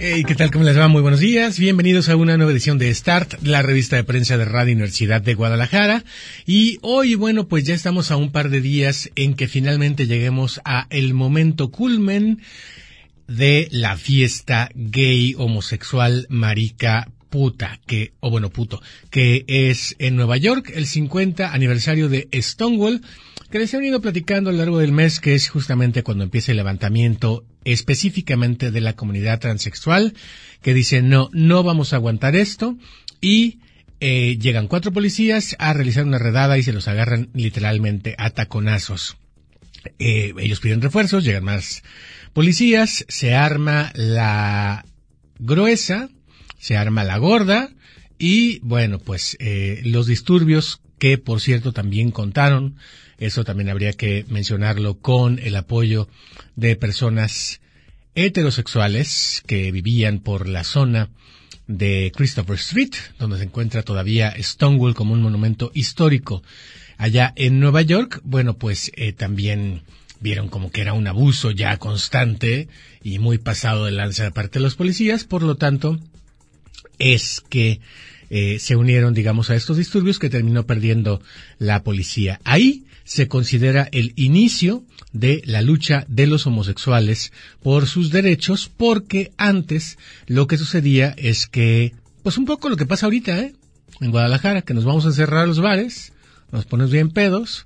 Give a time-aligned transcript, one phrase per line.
[0.00, 0.52] Hey, ¿qué tal?
[0.52, 0.86] ¿Cómo les va?
[0.86, 1.58] Muy buenos días.
[1.58, 5.34] Bienvenidos a una nueva edición de Start, la revista de prensa de Radio Universidad de
[5.34, 6.04] Guadalajara.
[6.46, 10.60] Y hoy, bueno, pues ya estamos a un par de días en que finalmente lleguemos
[10.64, 12.40] a el momento culmen
[13.26, 20.36] de la fiesta gay, homosexual, marica, puta, que, o bueno, puto, que es en Nueva
[20.36, 23.02] York, el 50 aniversario de Stonewall,
[23.50, 26.52] que les he venido platicando a lo largo del mes, que es justamente cuando empieza
[26.52, 30.14] el levantamiento específicamente de la comunidad transexual,
[30.62, 32.76] que dice, no, no vamos a aguantar esto,
[33.20, 33.60] y
[34.00, 39.16] eh, llegan cuatro policías a realizar una redada y se los agarran literalmente a taconazos.
[39.98, 41.82] Eh, ellos piden refuerzos, llegan más
[42.32, 44.84] policías, se arma la
[45.38, 46.08] gruesa,
[46.58, 47.70] se arma la gorda,
[48.18, 52.76] y bueno, pues eh, los disturbios que por cierto también contaron
[53.18, 56.08] eso también habría que mencionarlo con el apoyo
[56.58, 57.60] de personas
[58.16, 61.08] heterosexuales que vivían por la zona
[61.68, 66.42] de Christopher Street, donde se encuentra todavía Stonewall como un monumento histórico.
[66.96, 69.82] Allá en Nueva York, bueno, pues eh, también
[70.18, 72.66] vieron como que era un abuso ya constante
[73.04, 76.00] y muy pasado de lanza de parte de los policías, por lo tanto,
[76.98, 77.80] es que
[78.30, 81.22] eh, se unieron, digamos, a estos disturbios que terminó perdiendo
[81.60, 82.40] la policía.
[82.42, 89.32] Ahí se considera el inicio de la lucha de los homosexuales por sus derechos, porque
[89.38, 93.54] antes lo que sucedía es que, pues un poco lo que pasa ahorita, ¿eh?
[94.02, 96.12] En Guadalajara, que nos vamos a encerrar a los bares,
[96.52, 97.64] nos ponemos bien pedos,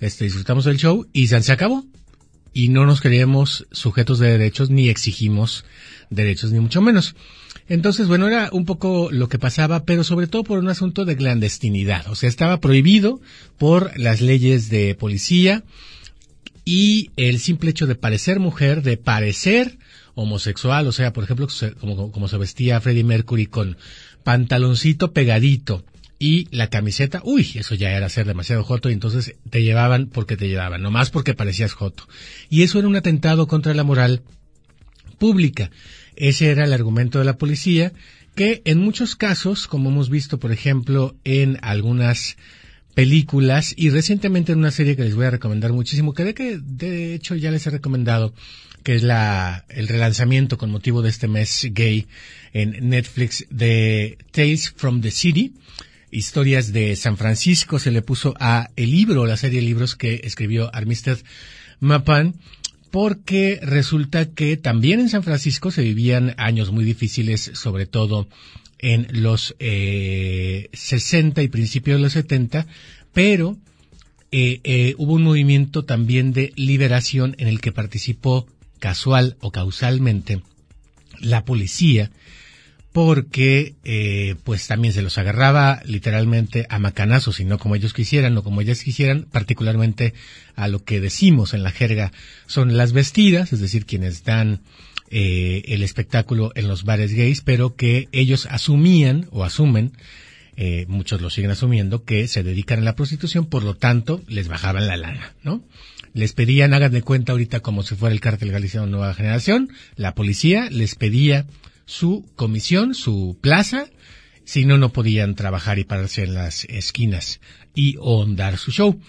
[0.00, 1.84] este, disfrutamos del show y se acabó.
[2.54, 5.66] Y no nos creemos sujetos de derechos ni exigimos
[6.08, 7.14] derechos, ni mucho menos.
[7.68, 11.16] Entonces, bueno, era un poco lo que pasaba, pero sobre todo por un asunto de
[11.16, 12.08] clandestinidad.
[12.08, 13.20] O sea, estaba prohibido
[13.58, 15.64] por las leyes de policía
[16.64, 19.78] y el simple hecho de parecer mujer, de parecer
[20.14, 21.46] homosexual, o sea, por ejemplo,
[21.80, 23.76] como, se vestía Freddie Mercury con
[24.24, 25.84] pantaloncito pegadito
[26.18, 30.36] y la camiseta, uy, eso ya era ser demasiado joto y entonces te llevaban porque
[30.36, 32.08] te llevaban, no más porque parecías joto.
[32.50, 34.22] Y eso era un atentado contra la moral
[35.18, 35.70] pública.
[36.18, 37.92] Ese era el argumento de la policía,
[38.34, 42.36] que en muchos casos, como hemos visto, por ejemplo, en algunas
[42.94, 46.58] películas y recientemente en una serie que les voy a recomendar muchísimo, que de, que
[46.60, 48.34] de hecho ya les he recomendado,
[48.82, 52.08] que es la, el relanzamiento con motivo de este mes gay
[52.52, 55.52] en Netflix de Tales from the City,
[56.10, 60.22] historias de San Francisco, se le puso a el libro, la serie de libros que
[60.24, 61.18] escribió Armistead
[61.78, 62.34] Mapan,
[62.90, 68.28] porque resulta que también en San Francisco se vivían años muy difíciles, sobre todo
[68.78, 72.66] en los eh, 60 y principios de los 70,
[73.12, 73.56] pero
[74.30, 78.46] eh, eh, hubo un movimiento también de liberación en el que participó
[78.78, 80.42] casual o causalmente
[81.20, 82.10] la policía
[82.98, 88.36] porque eh, pues también se los agarraba literalmente a macanazos y no como ellos quisieran
[88.36, 90.14] o como ellas quisieran, particularmente
[90.56, 92.10] a lo que decimos en la jerga
[92.48, 94.62] son las vestidas, es decir, quienes dan
[95.12, 99.92] eh, el espectáculo en los bares gays, pero que ellos asumían o asumen,
[100.56, 104.48] eh, muchos lo siguen asumiendo, que se dedican a la prostitución, por lo tanto les
[104.48, 105.62] bajaban la lana, ¿no?
[106.14, 110.16] Les pedían, hagan de cuenta ahorita como si fuera el cártel Galicia Nueva Generación, la
[110.16, 111.46] policía les pedía
[111.88, 113.86] su comisión, su plaza,
[114.44, 117.40] si no, no podían trabajar y pararse en las esquinas
[117.74, 117.96] y
[118.36, 119.00] dar su show.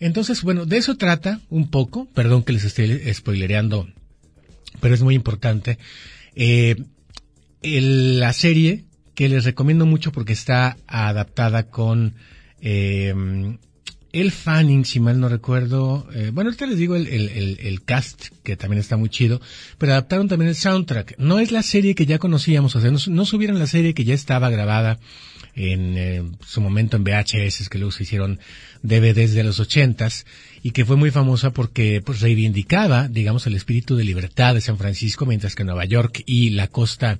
[0.00, 3.88] Entonces, bueno, de eso trata un poco, perdón que les esté spoilereando,
[4.80, 5.78] pero es muy importante.
[6.34, 6.76] Eh,
[7.62, 12.16] la serie que les recomiendo mucho porque está adaptada con
[12.60, 13.14] eh,
[14.12, 18.28] el Fanning, si mal no recuerdo, eh, bueno, ahorita les digo el, el, el, cast,
[18.42, 19.40] que también está muy chido,
[19.78, 21.16] pero adaptaron también el soundtrack.
[21.18, 24.14] No es la serie que ya conocíamos, o sea, no, subieron la serie que ya
[24.14, 24.98] estaba grabada
[25.54, 28.40] en eh, su momento en VHS, que luego se hicieron
[28.82, 30.26] DVDs de los ochentas,
[30.62, 34.78] y que fue muy famosa porque pues reivindicaba, digamos, el espíritu de libertad de San
[34.78, 37.18] Francisco, mientras que Nueva York y la costa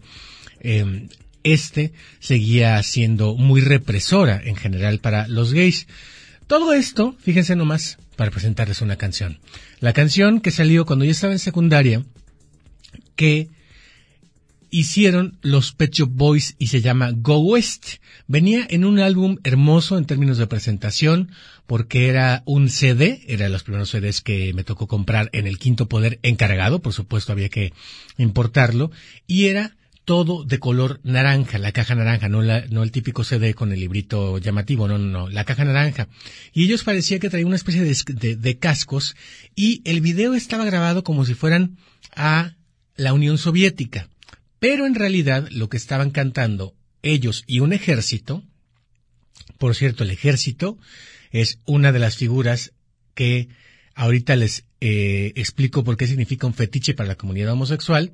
[0.60, 1.08] eh,
[1.46, 5.86] este seguía siendo muy represora en general para los gays.
[6.46, 9.40] Todo esto, fíjense nomás, para presentarles una canción.
[9.80, 12.04] La canción que salió cuando yo estaba en secundaria,
[13.16, 13.48] que
[14.70, 17.94] hicieron los Pet Shop Boys y se llama Go West.
[18.26, 21.30] Venía en un álbum hermoso en términos de presentación
[21.66, 25.58] porque era un CD, era de los primeros CDs que me tocó comprar en el
[25.58, 27.72] Quinto Poder encargado, por supuesto había que
[28.18, 28.90] importarlo,
[29.26, 29.76] y era
[30.06, 33.80] todo de color naranja, la caja naranja, no, la, no el típico CD con el
[33.80, 36.08] librito llamativo, no, no, no, la caja naranja.
[36.54, 39.16] Y ellos parecía que traían una especie de, de cascos
[39.56, 41.76] y el video estaba grabado como si fueran
[42.14, 42.54] a
[42.94, 44.08] la Unión Soviética.
[44.60, 48.44] Pero en realidad lo que estaban cantando ellos y un ejército,
[49.58, 50.78] por cierto, el ejército
[51.32, 52.72] es una de las figuras
[53.14, 53.48] que
[53.96, 58.12] ahorita les eh, explico por qué significa un fetiche para la comunidad homosexual.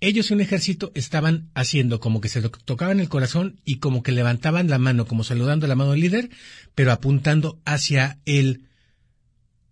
[0.00, 4.12] Ellos y un ejército estaban haciendo como que se tocaban el corazón y como que
[4.12, 6.30] levantaban la mano, como saludando la mano del líder,
[6.74, 8.68] pero apuntando hacia el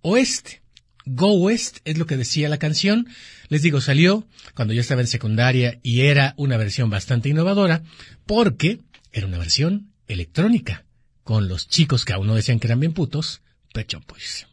[0.02, 0.62] oeste.
[1.05, 3.06] Go West es lo que decía la canción.
[3.49, 7.84] Les digo, salió cuando yo estaba en secundaria y era una versión bastante innovadora
[8.26, 8.81] porque
[9.12, 10.84] era una versión electrónica
[11.23, 13.43] con los chicos que aún no decían que eran bien putos,
[13.73, 14.46] Pecho pues.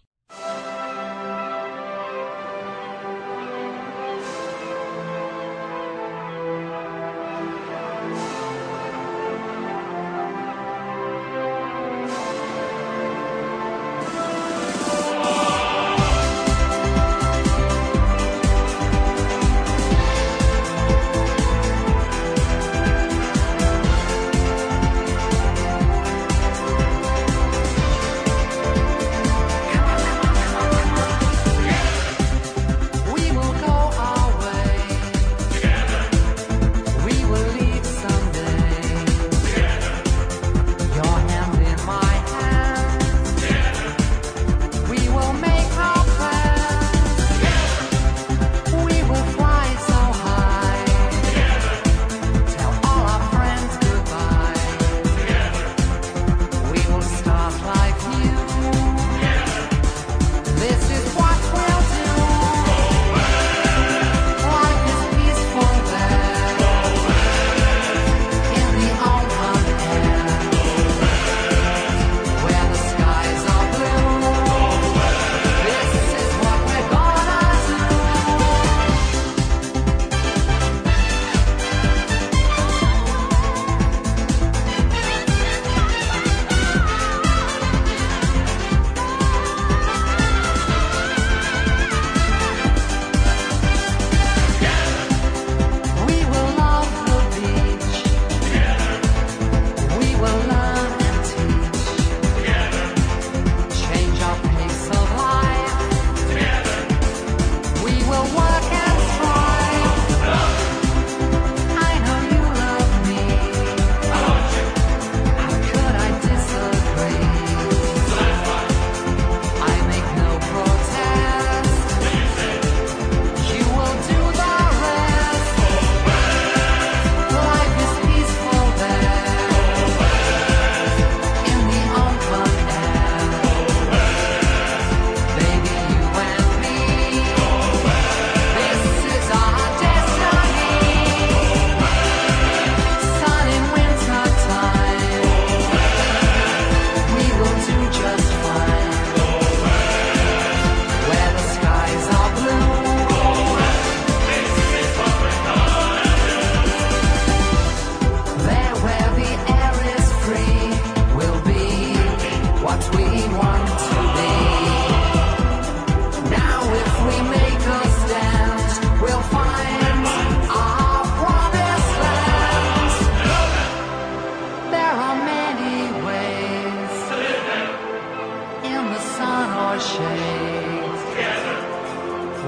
[179.74, 181.02] your shades.
[181.10, 181.58] Together.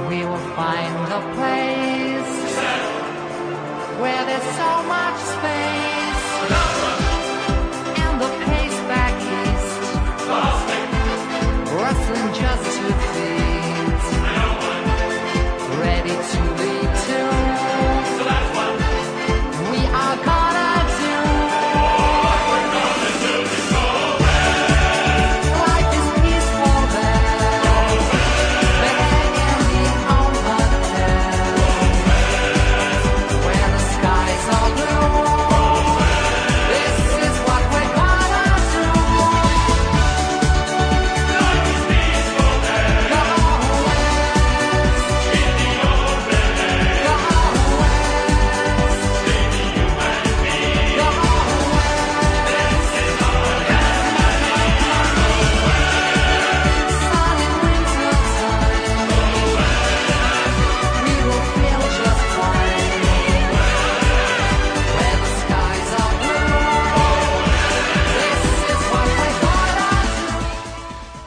[0.10, 4.00] We will find a place Together.
[4.02, 6.24] where there's so much space.
[8.04, 9.82] And the pace back east.
[11.82, 14.04] Rustling just to feet.
[15.82, 16.55] Ready to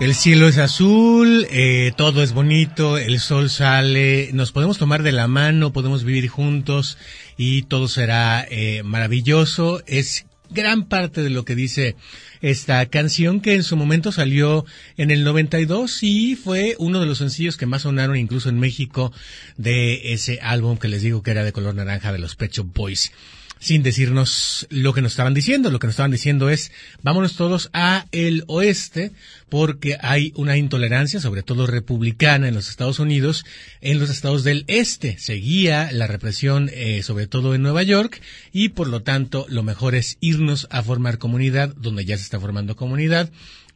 [0.09, 5.12] El cielo es azul, eh, todo es bonito, el sol sale, nos podemos tomar de
[5.12, 6.97] la mano, podemos vivir juntos
[7.37, 9.83] y todo será eh, maravilloso.
[9.87, 11.95] Es gran parte de lo que dice
[12.41, 14.65] esta canción que en su momento salió
[14.97, 19.12] en el 92 y fue uno de los sencillos que más sonaron incluso en México
[19.59, 23.12] de ese álbum que les digo que era de color naranja de los Pecho Boys
[23.61, 25.71] sin decirnos lo que nos estaban diciendo.
[25.71, 26.73] Lo que nos estaban diciendo es,
[27.03, 29.12] vámonos todos a el oeste,
[29.49, 33.45] porque hay una intolerancia, sobre todo republicana en los Estados Unidos,
[33.81, 35.19] en los estados del este.
[35.19, 38.21] Seguía la represión, eh, sobre todo en Nueva York,
[38.53, 42.41] y por lo tanto, lo mejor es irnos a formar comunidad, donde ya se está
[42.41, 43.31] formando comunidad,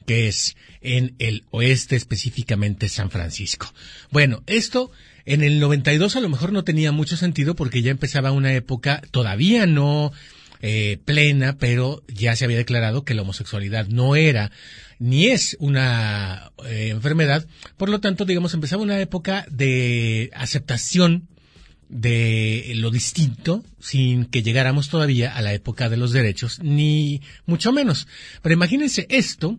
[0.07, 3.73] que es en el oeste, específicamente San Francisco.
[4.11, 4.91] Bueno, esto
[5.25, 9.03] en el 92 a lo mejor no tenía mucho sentido porque ya empezaba una época
[9.11, 10.13] todavía no
[10.61, 14.53] eh, plena, pero ya se había declarado que la homosexualidad no era
[15.01, 17.49] ni es una eh, enfermedad.
[17.77, 21.27] Por lo tanto, digamos, empezaba una época de aceptación
[21.89, 27.73] de lo distinto sin que llegáramos todavía a la época de los derechos, ni mucho
[27.73, 28.07] menos.
[28.43, 29.59] Pero imagínense esto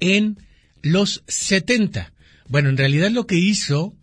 [0.00, 0.38] en
[0.82, 2.12] los 70.
[2.46, 3.94] Bueno, en realidad lo que hizo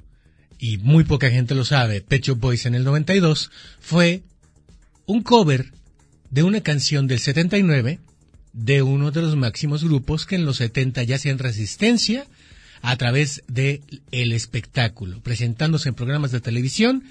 [0.62, 3.50] y muy poca gente lo sabe, Pecho Boys en el 92,
[3.80, 4.22] fue
[5.08, 5.74] un cover
[6.30, 8.00] de una canción del 79
[8.54, 12.28] de uno de los máximos grupos que en los 70 ya hacían resistencia
[12.84, 17.06] a través de el espectáculo, presentándose en programas de televisión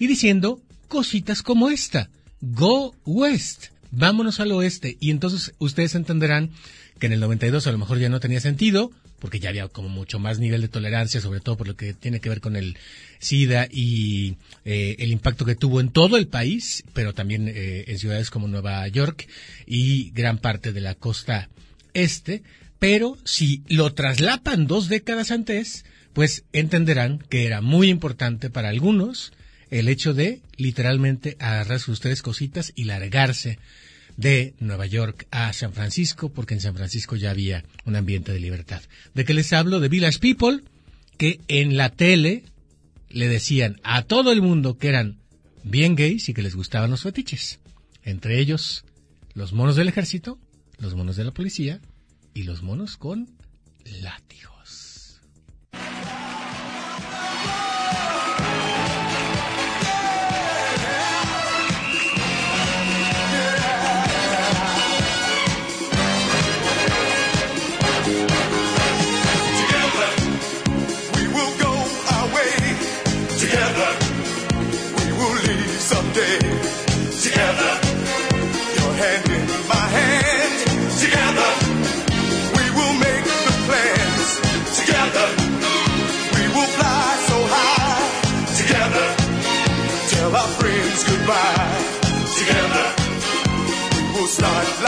[0.00, 2.10] y diciendo cositas como esta,
[2.40, 4.96] Go West, vámonos al oeste.
[4.98, 6.50] Y entonces ustedes entenderán
[6.98, 9.88] que en el 92 a lo mejor ya no tenía sentido, porque ya había como
[9.88, 12.76] mucho más nivel de tolerancia, sobre todo por lo que tiene que ver con el
[13.18, 17.98] SIDA y eh, el impacto que tuvo en todo el país, pero también eh, en
[17.98, 19.26] ciudades como Nueva York
[19.66, 21.48] y gran parte de la costa
[21.94, 22.42] este.
[22.78, 29.32] Pero si lo traslapan dos décadas antes, pues entenderán que era muy importante para algunos
[29.70, 33.58] el hecho de literalmente agarrarse ustedes cositas y largarse
[34.16, 38.40] de Nueva York a San Francisco, porque en San Francisco ya había un ambiente de
[38.40, 38.82] libertad.
[39.14, 39.80] ¿De qué les hablo?
[39.80, 40.62] De Village People,
[41.18, 42.44] que en la tele
[43.08, 45.18] le decían a todo el mundo que eran
[45.62, 47.60] bien gays y que les gustaban los fetiches.
[48.02, 48.84] Entre ellos,
[49.34, 50.38] los monos del ejército,
[50.78, 51.80] los monos de la policía
[52.34, 53.28] y los monos con
[53.84, 54.55] látigo.
[94.36, 94.85] Together, we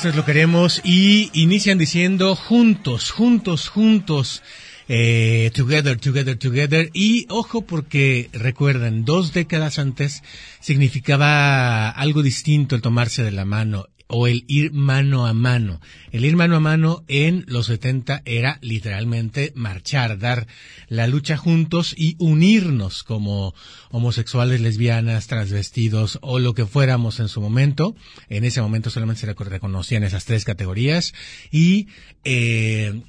[0.00, 4.42] Eso es lo que queremos y inician diciendo juntos, juntos, juntos.
[4.88, 6.90] Eh, together, together, together.
[6.94, 10.22] Y ojo porque recuerden, dos décadas antes
[10.58, 15.80] significaba algo distinto el tomarse de la mano o el ir mano a mano.
[16.12, 20.46] El ir mano a mano en los 70 era literalmente marchar, dar
[20.88, 23.54] la lucha juntos y unirnos como
[23.90, 27.94] homosexuales, lesbianas, transvestidos o lo que fuéramos en su momento.
[28.28, 31.14] En ese momento solamente se reconocían esas tres categorías
[31.50, 31.88] y
[32.24, 33.02] eh,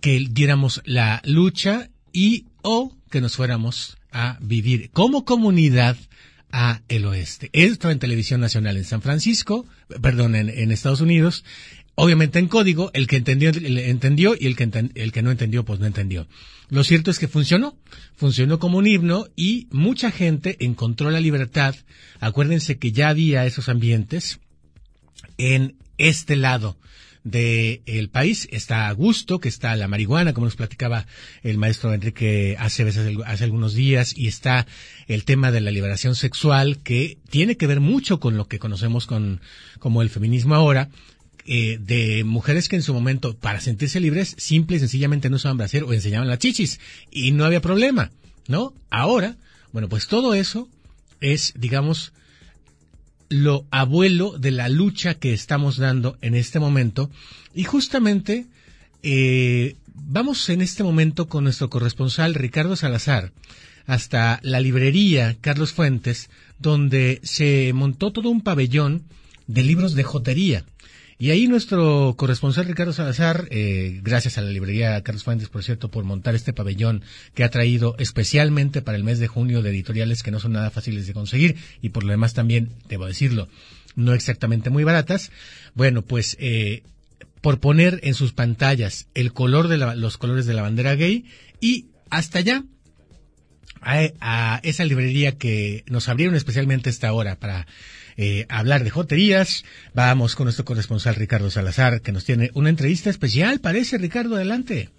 [0.00, 5.96] que diéramos la lucha y o que nos fuéramos a vivir como comunidad
[6.52, 7.50] a el oeste.
[7.52, 9.66] Esto en televisión nacional en San Francisco,
[10.00, 11.44] perdón, en, Estados Unidos,
[11.94, 15.80] obviamente en código, el que entendió, entendió y el que, el que no entendió, pues
[15.80, 16.26] no entendió.
[16.70, 17.76] Lo cierto es que funcionó,
[18.14, 21.74] funcionó como un himno y mucha gente encontró la libertad.
[22.20, 24.40] Acuérdense que ya había esos ambientes
[25.38, 26.78] en este lado
[27.24, 28.48] del país.
[28.50, 31.06] Está a gusto, que está la marihuana, como nos platicaba
[31.42, 32.82] el maestro Enrique hace,
[33.26, 34.66] hace algunos días, y está
[35.06, 39.06] el tema de la liberación sexual, que tiene que ver mucho con lo que conocemos
[39.06, 39.40] con,
[39.78, 40.90] como el feminismo ahora,
[41.46, 45.56] eh, de mujeres que en su momento, para sentirse libres, simple y sencillamente no usaban
[45.56, 46.78] brasier o enseñaban las chichis,
[47.10, 48.10] y no había problema,
[48.48, 48.74] ¿no?
[48.90, 49.36] Ahora,
[49.72, 50.68] bueno, pues todo eso
[51.20, 52.12] es, digamos,
[53.28, 57.10] lo abuelo de la lucha que estamos dando en este momento.
[57.54, 58.46] Y justamente
[59.02, 63.32] eh, vamos en este momento con nuestro corresponsal Ricardo Salazar
[63.86, 69.04] hasta la librería Carlos Fuentes, donde se montó todo un pabellón
[69.46, 70.64] de libros de jotería.
[71.20, 75.90] Y ahí nuestro corresponsal Ricardo Salazar, eh, gracias a la librería Carlos Fuentes, por cierto,
[75.90, 77.02] por montar este pabellón
[77.34, 80.70] que ha traído especialmente para el mes de junio de editoriales que no son nada
[80.70, 83.48] fáciles de conseguir y por lo demás también, debo decirlo,
[83.96, 85.32] no exactamente muy baratas.
[85.74, 86.84] Bueno, pues eh,
[87.40, 91.24] por poner en sus pantallas el color de los colores de la bandera gay
[91.60, 92.62] y hasta allá
[93.80, 97.66] a, a, esa librería que nos abrieron especialmente esta hora para
[98.18, 99.64] eh, hablar de joterías.
[99.94, 104.90] Vamos con nuestro corresponsal Ricardo Salazar, que nos tiene una entrevista especial, parece, Ricardo, adelante.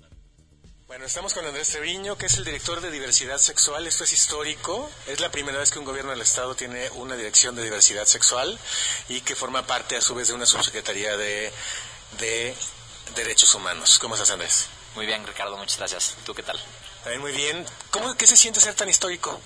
[0.88, 3.86] Bueno, estamos con Andrés Treviño, que es el director de diversidad sexual.
[3.86, 4.90] Esto es histórico.
[5.06, 8.58] Es la primera vez que un gobierno del Estado tiene una dirección de diversidad sexual
[9.08, 11.52] y que forma parte a su vez de una subsecretaría de,
[12.18, 12.56] de
[13.16, 14.00] derechos humanos.
[14.00, 14.66] ¿Cómo estás, Andrés?
[14.96, 16.16] Muy bien, Ricardo, muchas gracias.
[16.26, 16.60] ¿Tú qué tal?
[17.04, 17.64] También muy bien.
[17.92, 19.40] ¿Cómo, ¿Qué se siente ser tan histórico?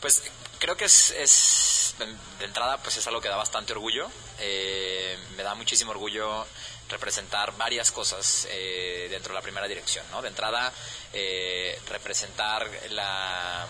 [0.00, 0.22] Pues
[0.58, 1.94] creo que es, es,
[2.38, 4.10] de entrada pues es algo que da bastante orgullo.
[4.38, 6.46] Eh, me da muchísimo orgullo
[6.88, 10.22] representar varias cosas eh, dentro de la primera dirección, ¿no?
[10.22, 10.72] De entrada,
[11.12, 13.66] eh, representar la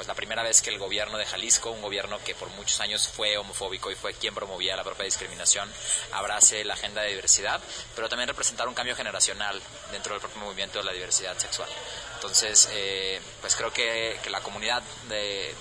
[0.00, 3.06] pues la primera vez que el gobierno de Jalisco, un gobierno que por muchos años
[3.06, 5.70] fue homofóbico y fue quien promovía la propia discriminación,
[6.12, 7.60] abrace la agenda de diversidad,
[7.94, 9.60] pero también representar un cambio generacional
[9.92, 11.68] dentro del propio movimiento de la diversidad sexual.
[12.14, 15.54] Entonces, eh, pues creo que, la comunidad de,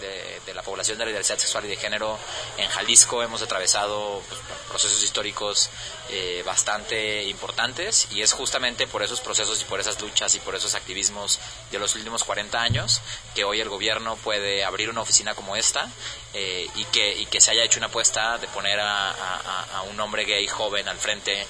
[0.54, 2.20] la población de la diversidad sexual y de género
[2.58, 5.70] en Jalisco hemos atravesado pues, procesos históricos
[6.10, 10.54] eh, bastante importantes y es justamente por esos procesos y por esas luchas y por
[10.54, 11.40] esos activismos
[11.72, 13.02] de los últimos 40 años
[13.34, 14.29] que hoy el gobierno puede
[14.66, 15.88] abrir una oficina como esta
[16.34, 20.26] eh, y, que, y que se haya hecho una apuesta de poner a, un hombre
[20.26, 21.48] gay joven al frente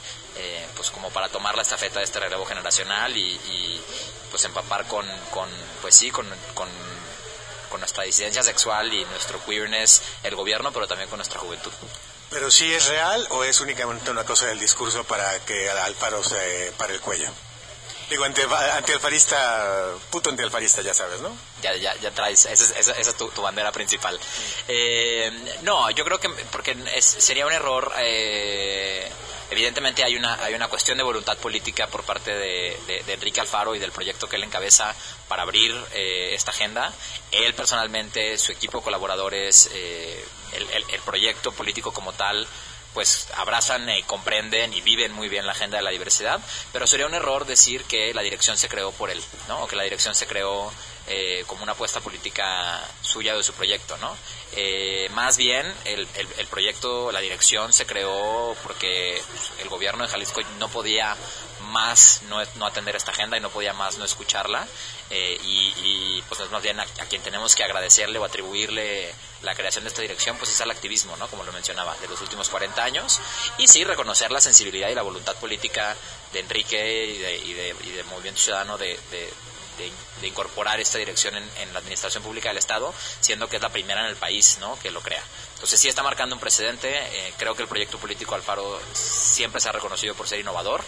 [0.76, 3.82] pues como para tomar la estafeta de este relevo generacional y,
[4.32, 5.50] pues empapar con, con
[5.82, 6.70] pues sí, con, con,
[7.80, 11.72] nuestra disidencia sexual y nuestro queerness el gobierno, pero también con nuestra juventud.
[12.30, 16.74] ¿Pero sí es real o es únicamente una cosa del discurso para que Alfaro se
[16.78, 17.30] pare el cuello?
[18.10, 21.36] Digo, anti, antialfarista, puto antialfarista, ya sabes, ¿no?
[21.62, 24.20] Ya, ya, ya traes, esa, esa, es tu, bandera principal.
[24.68, 29.12] Eh, no, yo creo que porque sería un error eh,
[29.52, 33.80] Evidentemente hay una, hay una cuestión de voluntad política por parte de, Enrique Alfaro y
[33.80, 34.96] del proyecto que él encabeza
[35.28, 36.94] para abrir eh, esta agenda.
[37.32, 42.48] Él personalmente, su equipo de colaboradores, eh, el, proyecto político como tal,
[42.94, 46.40] pues abrazan y comprenden y viven muy bien la agenda de la diversidad,
[46.72, 49.64] pero sería un error decir que la dirección se creó por él, ¿no?
[49.64, 50.72] O que la dirección se creó
[51.08, 54.16] eh, como una apuesta política suya de su proyecto, ¿no?
[54.54, 59.22] Eh, más bien, el, el, proyecto, la dirección se creó porque
[59.60, 61.16] el gobierno de Jalisco no podía
[61.70, 64.68] más no, no atender esta agenda y no podía más no escucharla.
[65.10, 69.84] Eh, y, pues es más bien a, quien tenemos que agradecerle o atribuirle la creación
[69.84, 71.28] de esta dirección, pues es al activismo, ¿no?
[71.28, 73.20] Como lo mencionaba, de los últimos 40 años.
[73.58, 75.96] Y sí, reconocer la sensibilidad y la voluntad política
[76.34, 77.54] de Enrique y de, y
[77.92, 79.00] de, Movimiento Ciudadano de
[80.22, 84.02] de, incorporar esta dirección en, la administración pública del Estado, siendo que es la primera
[84.02, 84.78] en el país ¿no?
[84.80, 85.24] que lo crea.
[85.54, 86.90] Entonces sí está marcando un precedente.
[86.90, 90.84] Eh, creo que el proyecto político Alfaro siempre se ha reconocido por ser innovador,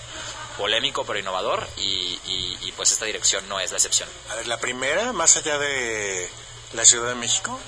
[0.58, 2.20] polémico pero innovador, y,
[2.62, 4.10] y pues esta dirección no es la excepción.
[4.30, 6.30] A ver, la primera, más allá de
[6.74, 7.60] la Ciudad de México.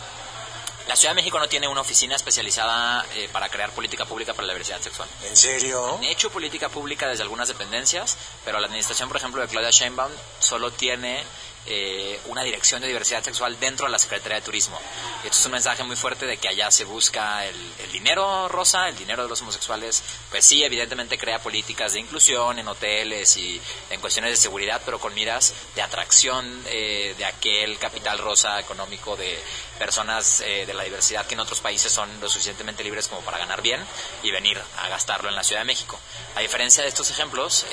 [0.88, 4.48] La Ciudad de México no tiene una oficina especializada eh, para crear política pública para
[4.48, 5.08] la diversidad sexual.
[5.24, 5.96] ¿En serio?
[5.96, 10.12] Han hecho política pública desde algunas dependencias, pero la administración, por ejemplo, de Claudia Sheinbaum
[10.40, 11.24] solo tiene
[11.66, 14.78] eh, una dirección de diversidad sexual dentro de la Secretaría de Turismo.
[15.24, 17.56] Y esto es un mensaje muy fuerte de que allá se busca el,
[17.90, 20.04] dinero rosa, el dinero de los homosexuales.
[20.30, 25.00] Pues sí, evidentemente crea políticas de inclusión en hoteles y en cuestiones de seguridad, pero
[25.00, 29.40] con miras de atracción eh, de aquel capital rosa económico de
[29.80, 33.38] personas eh, de la diversidad que en otros países son lo suficientemente libres como para
[33.38, 33.80] ganar bien
[34.22, 35.98] y venir a gastarlo en la Ciudad de México.
[36.36, 37.66] A diferencia de estos ejemplos,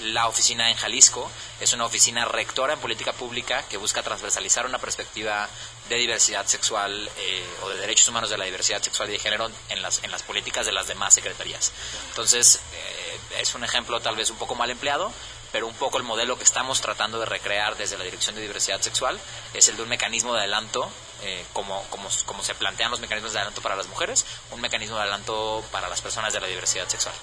[0.00, 4.66] la oficina en Jalisco es una oficina rectora en política política pública que busca transversalizar
[4.66, 5.48] una perspectiva
[5.88, 9.50] de diversidad sexual eh, o de derechos humanos de la diversidad sexual y de género
[9.68, 11.72] en las, en las políticas de las demás secretarías.
[12.10, 15.10] Entonces, eh, es un ejemplo tal vez un poco mal empleado,
[15.50, 18.80] pero un poco el modelo que estamos tratando de recrear desde la Dirección de Diversidad
[18.80, 19.18] Sexual
[19.54, 20.88] es el de un mecanismo de adelanto,
[21.22, 24.94] eh, como, como, como, se plantean los mecanismos de adelanto para las mujeres, un mecanismo
[24.96, 27.14] de adelanto para las personas de la diversidad sexual.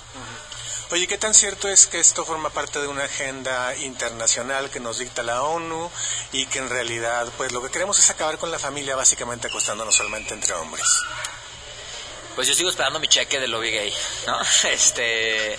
[0.91, 4.99] Oye, ¿qué tan cierto es que esto forma parte de una agenda internacional que nos
[4.99, 5.89] dicta la ONU
[6.34, 9.95] y que en realidad, pues lo que queremos es acabar con la familia básicamente acostándonos
[9.95, 10.86] solamente entre hombres?
[12.36, 13.93] Pues yo sigo esperando mi cheque de lobby gay,
[14.27, 14.38] ¿no?
[14.69, 15.58] Este,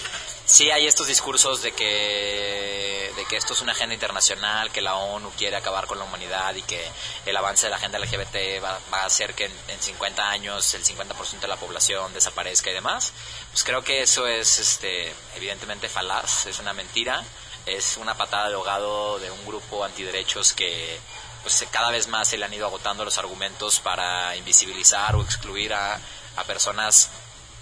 [0.52, 4.96] sí hay estos discursos de que, de que esto es una agenda internacional, que la
[4.96, 6.78] ONU quiere acabar con la humanidad y que
[7.24, 11.40] el avance de la agenda LGBT va, a hacer que en, 50 años el 50%
[11.40, 13.14] de la población desaparezca y demás.
[13.50, 17.24] Pues creo que eso es este, evidentemente falaz, es una mentira,
[17.64, 21.00] es una patada de ahogado de un grupo antiderechos que
[21.40, 25.72] pues cada vez más se le han ido agotando los argumentos para invisibilizar o excluir
[25.72, 25.98] a,
[26.36, 27.08] a personas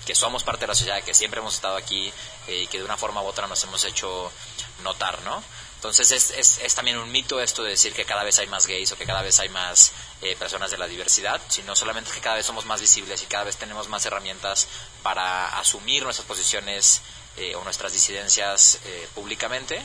[0.05, 2.13] que somos parte de la sociedad, que siempre hemos estado aquí
[2.47, 4.31] eh, y que de una forma u otra nos hemos hecho
[4.83, 5.43] notar, ¿no?
[5.77, 8.67] Entonces es, es, es, también un mito esto de decir que cada vez hay más
[8.67, 12.21] gays o que cada vez hay más eh, personas de la diversidad, sino solamente que
[12.21, 14.69] cada vez somos más visibles y cada vez tenemos más herramientas
[15.03, 17.01] para asumir nuestras posiciones
[17.39, 18.81] eh, o nuestras disidencias
[19.15, 19.83] públicamente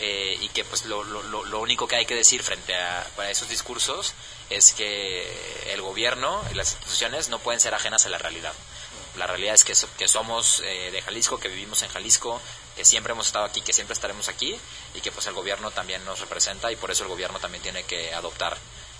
[0.00, 4.14] y que pues lo, único que hay que decir frente a esos discursos
[4.50, 8.52] es que el gobierno y las instituciones no pueden ser ajenas a la realidad
[9.16, 12.40] la realidad es que, que somos eh, de Jalisco, que vivimos en Jalisco,
[12.76, 14.58] que siempre hemos estado aquí, que siempre estaremos aquí
[14.94, 17.84] y que pues el gobierno también nos representa y por eso el gobierno también tiene
[17.84, 18.56] que adoptar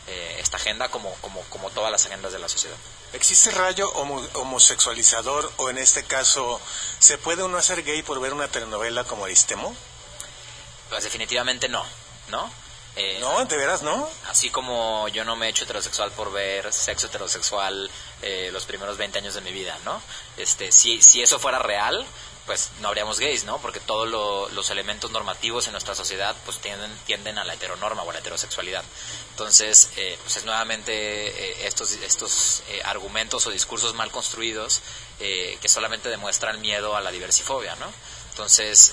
[0.09, 2.77] eh, esta agenda como, como, como todas las agendas de la sociedad.
[3.13, 6.61] ¿Existe rayo homosexualizador o en este caso,
[6.99, 9.75] ¿se puede uno hacer gay por ver una telenovela como Aristemo?
[10.89, 11.85] Pues definitivamente no,
[12.29, 12.51] ¿no?
[12.95, 14.09] Eh, no, de veras no.
[14.29, 18.99] Así como yo no me he hecho heterosexual por ver sexo heterosexual eh, los primeros
[18.99, 20.01] 20 años de mi vida, ¿no?
[20.37, 22.05] Este, si, si eso fuera real,
[22.45, 23.59] pues no habríamos gays, ¿no?
[23.59, 28.11] Porque todos los elementos normativos en nuestra sociedad pues tienden, tienden a la heteronorma o
[28.11, 28.85] a la heterosexualidad.
[29.31, 34.83] Entonces, eh, pues es nuevamente estos, estos argumentos o discursos mal construidos
[35.19, 37.87] que solamente demuestran miedo a la diversifobia, ¿no?
[38.33, 38.93] Entonces,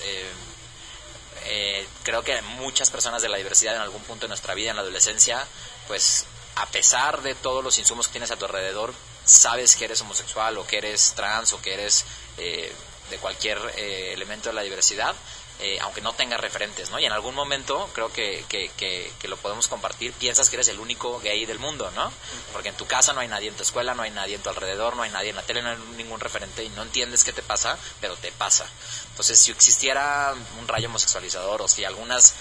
[1.45, 4.75] eh, creo que muchas personas de la diversidad en algún punto de nuestra vida, en
[4.75, 5.45] la adolescencia,
[5.88, 6.25] pues
[6.56, 8.93] a pesar de todos los insumos que tienes a tu alrededor,
[9.25, 12.06] sabes que eres homosexual o que eres trans o que eres
[12.38, 12.73] eh,
[13.10, 15.15] de cualquier eh, elemento de la diversidad,
[15.62, 16.99] eh, aunque no tengas referentes, ¿no?
[16.99, 20.80] Y en algún momento, creo que, que, que, lo podemos compartir, piensas que eres el
[20.80, 22.13] único gay del mundo, ¿no?
[22.54, 24.49] Porque en tu casa no hay nadie, en tu escuela no hay nadie, en tu
[24.49, 27.34] alrededor no hay nadie, en la tele no hay ningún referente y no entiendes qué
[27.34, 28.65] te pasa, pero te pasa.
[29.19, 32.36] Entonces, si existiera un rayo homosexualizador o si algunas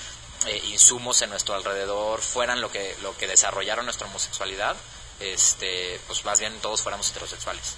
[0.47, 4.77] eh, insumos en nuestro alrededor fueran lo que, lo que desarrollaron nuestra homosexualidad,
[5.19, 7.75] este, pues más bien todos fuéramos heterosexuales.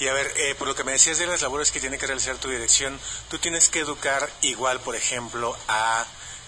[0.00, 2.06] Y a ver, eh, por lo que me decías de las labores que tiene que
[2.06, 6.04] realizar tu dirección, tú tienes que educar igual, por ejemplo, a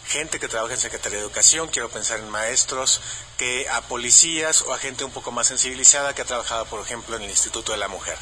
[0.07, 3.01] gente que trabaja en Secretaría de Educación, quiero pensar en maestros,
[3.39, 7.17] que a policías o a gente un poco más sensibilizada que ha trabajado, por ejemplo,
[7.17, 8.19] en el Instituto de la Mujer.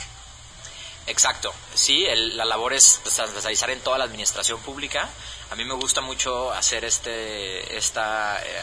[1.07, 5.09] Exacto, sí, la labor es transversalizar en toda la administración pública.
[5.51, 8.63] A mí me gusta mucho hacer este, esta eh,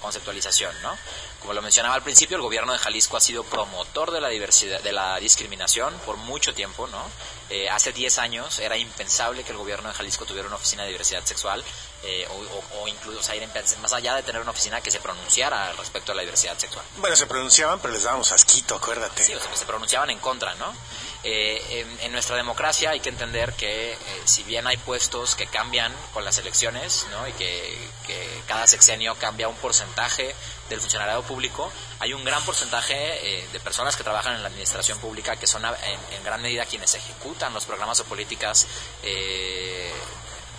[0.00, 0.98] conceptualización, ¿no?
[1.40, 4.80] Como lo mencionaba al principio, el gobierno de Jalisco ha sido promotor de la diversidad,
[4.82, 7.08] de la discriminación por mucho tiempo, ¿no?
[7.50, 10.88] Eh, hace 10 años era impensable que el gobierno de Jalisco tuviera una oficina de
[10.88, 11.62] diversidad sexual.
[12.08, 12.24] Eh,
[12.78, 13.48] o, incluso ir
[13.80, 16.84] más allá de tener una oficina que se pronunciara respecto a la diversidad sexual.
[16.98, 19.24] Bueno, se pronunciaban, pero les dábamos asquito, acuérdate.
[19.24, 20.72] Sí, o sea, se pronunciaban en contra, ¿no?
[21.24, 25.92] Eh, en, nuestra democracia hay que entender que eh, si bien hay puestos que cambian
[26.12, 27.26] con las elecciones, ¿no?
[27.26, 27.96] Y que,
[28.46, 30.32] cada sexenio cambia un porcentaje
[30.68, 35.34] del funcionariado público, hay un gran porcentaje de personas que trabajan en la administración pública
[35.34, 38.68] que son en, gran medida quienes ejecutan los programas o políticas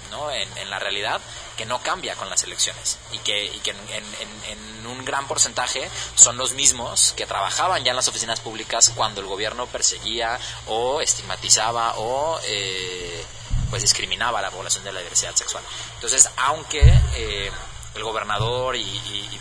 [0.10, 0.32] ¿no?
[0.32, 1.22] En, la realidad
[1.56, 7.13] que no cambia con las elecciones y que, en, un gran porcentaje son los mismos
[7.17, 13.26] que trabajaban ya en las oficinas públicas cuando el gobierno perseguía o estigmatizaba o eh,
[13.70, 15.63] pues discriminaba a la población de la diversidad sexual.
[15.96, 16.82] Entonces, aunque
[17.15, 17.52] eh,
[17.98, 18.86] el gobernador y,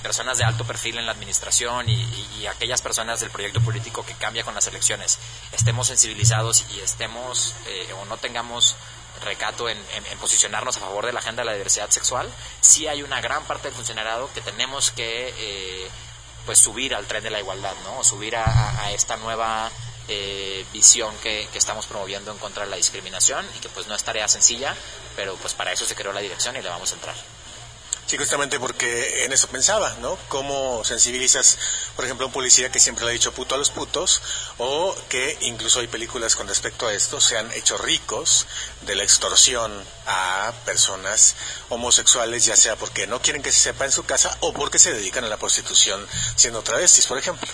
[0.03, 4.45] personas de alto perfil en la administración y, aquellas personas del proyecto político que cambia
[4.45, 5.19] con las elecciones
[5.51, 8.77] estemos sensibilizados y estemos eh, o no tengamos
[9.23, 9.79] recato en,
[10.21, 13.69] posicionarnos a favor de la agenda de la diversidad sexual, sí hay una gran parte
[13.69, 15.89] del funcionariado que tenemos que eh,
[16.45, 18.03] pues subir al tren de la igualdad, ¿no?
[18.05, 19.71] subir a, esta nueva
[20.09, 23.95] eh, visión que, que, estamos promoviendo en contra de la discriminación y que pues no
[23.95, 24.75] es tarea sencilla,
[25.17, 27.36] pero pues para eso se creó la dirección y le vamos a entrar.
[28.07, 30.17] Sí, justamente porque en eso pensaba, ¿no?
[30.29, 31.59] ¿Cómo sensibilizas,
[31.97, 34.23] por ejemplo, a un policía que siempre le ha dicho puto a los putos,
[34.59, 38.47] o que incluso hay películas con respecto a esto, se han hecho ricos
[38.83, 39.73] de la extorsión
[40.07, 41.35] a personas
[41.69, 44.93] homosexuales, ya sea porque no quieren que se sepa en su casa o porque se
[44.93, 47.51] dedican a la prostitución siendo travestis, por ejemplo?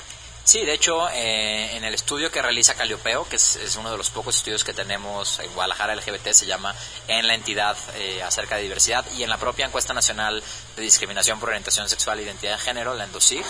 [0.52, 4.10] Sí, de hecho, eh, en el estudio que realiza Caliopeo, que es, uno de los
[4.10, 6.74] pocos estudios que tenemos en Guadalajara LGBT, se llama
[7.08, 10.44] En la entidad eh, acerca de diversidad, y en la propia encuesta nacional
[10.76, 13.46] de discriminación por orientación sexual e identidad de género, la ENDOSIG,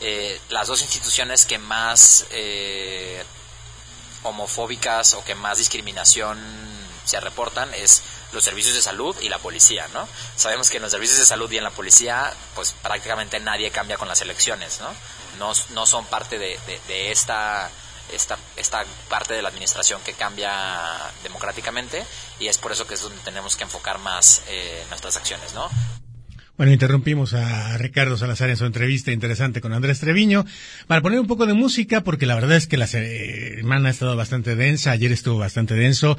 [0.00, 2.24] eh, las dos instituciones que más
[4.22, 6.38] homofóbicas o que más discriminación
[7.04, 10.08] se reportan es los servicios de salud y la policía, ¿no?
[10.36, 13.96] Sabemos que en los servicios de salud y en la policía, pues prácticamente nadie cambia
[13.96, 14.94] con las elecciones, ¿no?
[15.38, 17.70] No, no son parte de, de, esta,
[18.12, 20.52] esta, esta parte de la administración que cambia
[21.22, 22.04] democráticamente
[22.38, 25.70] y es por eso que es donde tenemos que enfocar más eh, nuestras acciones, ¿no?
[26.56, 30.46] Bueno, interrumpimos a Ricardo Salazar en su entrevista interesante con Andrés Treviño
[30.86, 34.14] para poner un poco de música porque la verdad es que la semana ha estado
[34.14, 36.16] bastante densa, ayer estuvo bastante denso,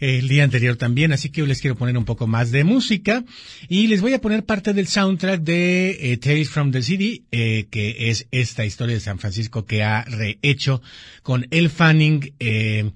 [0.00, 3.24] el día anterior también, así que hoy les quiero poner un poco más de música
[3.70, 7.66] y les voy a poner parte del soundtrack de eh, Tales from the City, eh,
[7.70, 10.82] que es esta historia de San Francisco que ha rehecho
[11.22, 12.90] con El Fanning, eh,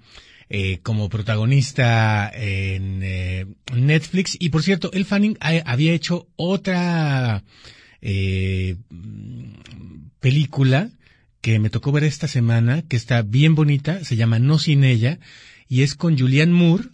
[0.55, 4.37] eh, como protagonista en eh, Netflix.
[4.39, 7.43] Y por cierto, El Fanning había hecho otra
[8.03, 8.77] eh,
[10.21, 10.91] película
[11.41, 15.21] que me tocó ver esta semana, que está bien bonita, se llama No sin ella,
[15.69, 16.85] y es con Julianne Moore.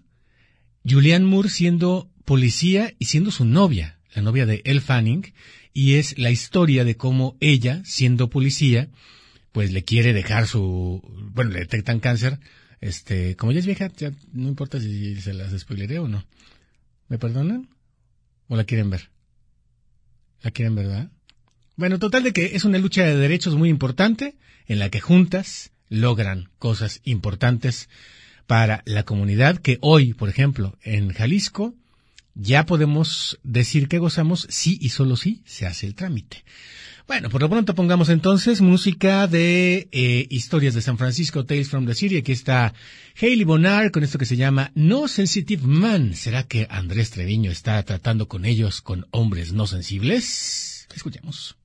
[0.89, 5.33] Julianne Moore siendo policía y siendo su novia, la novia de El Fanning,
[5.75, 8.89] y es la historia de cómo ella, siendo policía,
[9.51, 11.03] pues le quiere dejar su,
[11.35, 12.39] bueno, le detectan cáncer,
[12.81, 16.25] este, como ya es vieja, ya no importa si se las spoileré o no.
[17.09, 17.69] ¿Me perdonan?
[18.49, 19.11] ¿O la quieren ver?
[20.43, 21.11] ¿La quieren ver, verdad?
[21.77, 24.37] Bueno, total de que es una lucha de derechos muy importante
[24.67, 27.89] en la que juntas logran cosas importantes
[28.47, 31.75] para la comunidad que hoy, por ejemplo, en Jalisco,
[32.35, 36.45] ya podemos decir que gozamos si y solo si se hace el trámite.
[37.09, 41.87] Bueno, por lo pronto pongamos entonces música de eh, historias de San Francisco, Tales from
[41.87, 42.19] the City.
[42.19, 42.75] Aquí está
[43.19, 46.15] Hailey Bonar con esto que se llama No Sensitive Man.
[46.15, 50.87] ¿Será que Andrés Treviño está tratando con ellos con hombres no sensibles?
[50.95, 51.57] Escuchemos.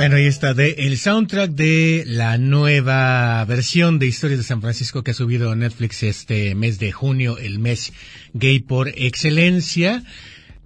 [0.00, 5.02] Bueno, ahí está, de el soundtrack de la nueva versión de Historias de San Francisco
[5.02, 7.92] que ha subido Netflix este mes de junio, el mes
[8.32, 10.02] gay por excelencia,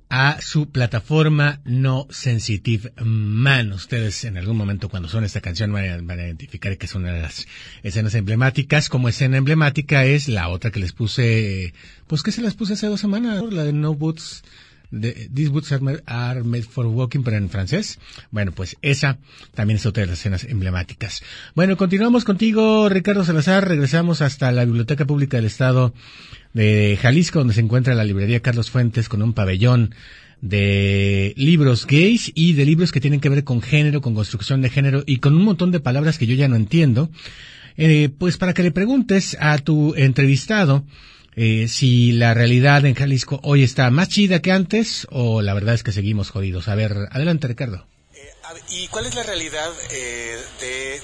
[0.09, 3.73] a su plataforma No Sensitive Man.
[3.73, 6.95] Ustedes en algún momento cuando son esta canción van a, van a identificar que es
[6.95, 7.49] una de las
[7.83, 8.89] escenas emblemáticas.
[8.89, 11.75] Como escena emblemática es la otra que les puse,
[12.07, 14.45] pues que se las puse hace dos semanas, la de No Boots
[14.91, 17.99] de These Boots are made, for Walking, pero en francés.
[18.31, 19.19] Bueno, pues esa
[19.55, 21.23] también es otra de las escenas emblemáticas.
[21.55, 23.69] Bueno, continuamos contigo, Ricardo Salazar.
[23.69, 25.95] Regresamos hasta la Biblioteca Pública del Estado
[26.53, 29.95] de Jalisco, donde se encuentra la librería Carlos Fuentes con un pabellón
[30.41, 34.69] de libros gays y de libros que tienen que ver con género, con construcción de
[34.69, 37.11] género y con un montón de palabras que yo ya no entiendo.
[37.77, 40.85] Eh, pues para que le preguntes a tu entrevistado,
[41.37, 45.75] eh, si la realidad en Jalisco hoy está más chida que antes o la verdad
[45.75, 46.69] es que seguimos jodidos.
[46.69, 47.87] A ver, adelante Ricardo.
[48.15, 48.33] Eh,
[48.71, 51.03] ¿Y cuál es la realidad eh, de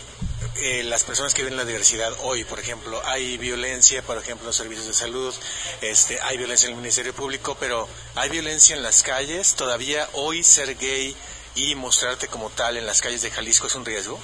[0.62, 2.44] eh, las personas que viven la diversidad hoy?
[2.44, 5.34] Por ejemplo, hay violencia, por ejemplo, en los servicios de salud,
[5.80, 9.54] este, hay violencia en el Ministerio Público, pero hay violencia en las calles.
[9.54, 11.16] ¿Todavía hoy ser gay
[11.56, 14.20] y mostrarte como tal en las calles de Jalisco es un riesgo?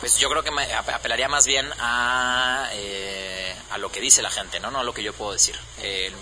[0.00, 4.30] Pues yo creo que me apelaría más bien a, eh, a lo que dice la
[4.30, 4.70] gente, ¿no?
[4.70, 5.58] No a lo que yo puedo decir.
[5.78, 6.12] Eh,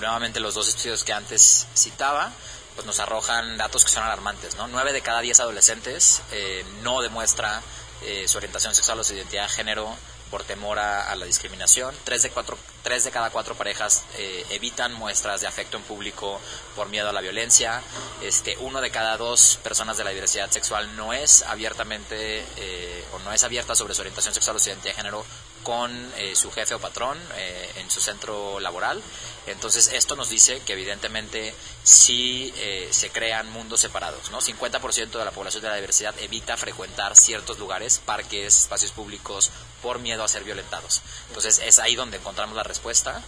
[0.00, 2.30] nuevamente los dos estudios que antes citaba,
[2.74, 4.66] pues nos arrojan datos que son alarmantes, ¿no?
[4.68, 7.62] Nueve de cada diez adolescentes eh, no demuestra
[8.02, 9.96] eh, su orientación sexual o su identidad de género
[10.32, 11.94] por temor a, la discriminación.
[12.04, 16.40] Tres de, cuatro, tres de cada cuatro parejas eh, evitan muestras de afecto en público
[16.74, 17.82] por miedo a la violencia.
[18.22, 23.18] Este, uno de cada dos personas de la diversidad sexual no es abiertamente eh, o
[23.18, 25.24] no es abierta sobre su orientación sexual o su identidad de género
[25.62, 29.02] con eh, su jefe o patrón eh, en su centro laboral.
[29.46, 34.30] Entonces esto nos dice que evidentemente sí eh, se crean mundos separados.
[34.30, 34.40] ¿no?
[34.40, 39.50] 50% de la población de la diversidad evita frecuentar ciertos lugares, parques, espacios públicos,
[39.82, 41.02] por miedo a ser violentados.
[41.28, 43.22] Entonces es ahí donde encontramos la respuesta.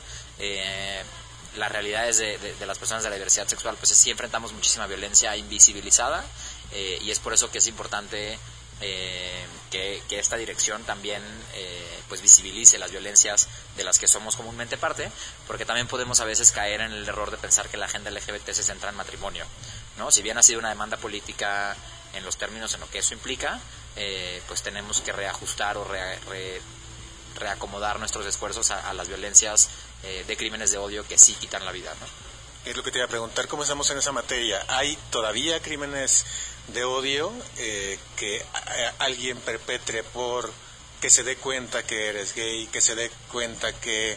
[1.57, 4.88] las realidades de, de, de, las personas de la diversidad sexual, pues sí enfrentamos muchísima
[4.88, 6.25] violencia invisibilizada
[7.01, 8.37] y es por eso que es importante
[8.87, 11.23] eh, que, esta dirección también
[11.55, 15.11] eh, pues visibilice las violencias de las que somos comúnmente parte,
[15.47, 18.51] porque también podemos a veces caer en el error de pensar que la agenda LGBT
[18.53, 19.44] se centra en matrimonio,
[19.99, 20.12] ¿no?
[20.12, 21.76] Si bien ha sido una demanda política
[22.12, 23.59] en los términos en lo que eso implica,
[23.97, 26.61] eh, pues tenemos que reajustar o re, re,
[27.35, 29.68] reacomodar nuestros esfuerzos a, a las violencias
[30.05, 32.07] eh, de crímenes de odio que sí quitan la vida, ¿no?
[32.70, 34.64] Es lo que te iba a preguntar, ¿cómo estamos en esa materia?
[34.68, 36.24] ¿Hay todavía crímenes
[36.69, 40.53] de odio eh, que a, alguien perpetre por
[41.01, 44.17] que se dé cuenta que eres gay, que se dé cuenta que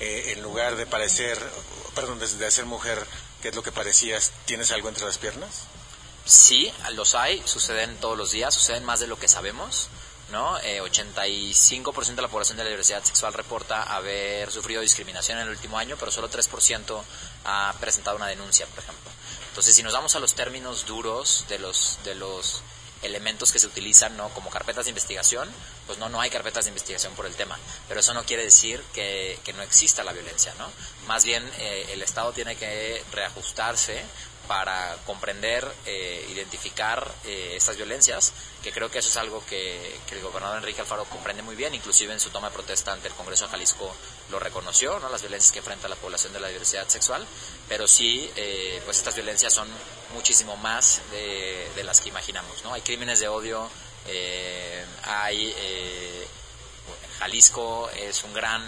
[0.00, 1.38] eh, en lugar de parecer,
[1.94, 3.06] perdón, de ser mujer,
[3.40, 5.62] que es lo que parecías, tienes algo entre las piernas?
[6.24, 9.88] Sí, los hay, suceden todos los días, suceden más de lo que sabemos.
[10.32, 10.58] ¿no?
[10.60, 15.50] Eh, 85% de la población de la diversidad sexual reporta haber sufrido discriminación en el
[15.50, 17.02] último año, pero solo 3%
[17.44, 19.03] ha presentado una denuncia, por ejemplo.
[19.54, 22.64] Entonces, si nos vamos a los términos duros de los, de los
[23.02, 24.28] elementos que se utilizan, ¿no?
[24.30, 25.48] Como carpetas de investigación,
[25.86, 27.56] pues no, no hay carpetas de investigación por el tema.
[27.86, 30.68] Pero eso no quiere decir que, que no exista la violencia, ¿no?
[31.06, 34.02] Más bien, eh, el Estado tiene que reajustarse
[34.46, 38.32] para comprender, eh, identificar eh, estas violencias,
[38.62, 42.12] que creo que eso es algo que, el gobernador Enrique Alfaro comprende muy bien, inclusive
[42.12, 43.92] en su toma de protesta ante el Congreso de Jalisco
[44.30, 45.08] lo reconoció, ¿no?
[45.08, 47.26] las violencias que enfrenta la población de la diversidad sexual,
[47.68, 49.68] pero sí, eh, pues estas violencias son
[50.12, 52.72] muchísimo más de, las que imaginamos, ¿no?
[52.72, 53.68] Hay crímenes de odio,
[55.02, 55.54] hay...
[57.18, 58.62] Jalisco es un gran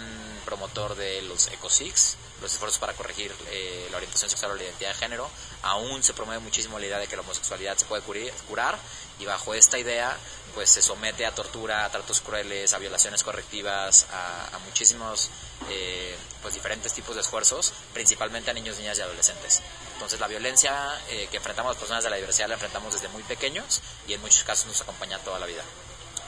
[0.45, 4.89] promotor de los ECOSIX, los esfuerzos para corregir eh, la orientación sexual o la identidad
[4.91, 5.29] de género.
[5.67, 8.01] Aún se promueve muchísimo la idea de que la homosexualidad se puede
[8.47, 8.79] curar
[9.19, 10.15] y bajo esta idea
[10.55, 15.29] pues se somete a tortura, a tratos crueles, a violaciones correctivas, a, muchísimos
[15.69, 19.61] eh, pues diferentes tipos de esfuerzos, principalmente a niños, niñas y adolescentes.
[19.95, 20.73] Entonces la violencia
[21.09, 24.21] eh, que enfrentamos las personas de la diversidad la enfrentamos desde muy pequeños y en
[24.21, 25.63] muchos casos nos acompaña toda la vida.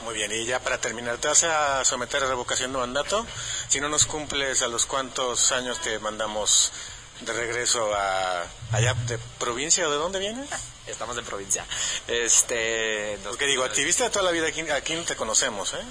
[0.03, 3.25] Muy bien, y ya para terminar, ¿te vas a someter a revocación de mandato?
[3.69, 6.71] Si no nos cumples, ¿a los cuántos años te mandamos
[7.22, 10.49] de regreso a allá de provincia o de dónde vienes?
[10.88, 11.65] Estamos en provincia.
[12.07, 15.84] Este, Porque digo, activista de toda la vida aquí, aquí no te conocemos, ¿eh?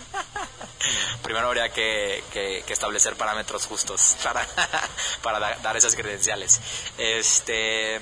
[1.22, 4.45] Primero habría que, que, que, establecer parámetros justos para,
[5.22, 6.61] para dar esas credenciales.
[6.97, 8.01] Este,